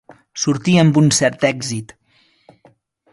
[0.43, 1.93] Sortí amb un cert èxit.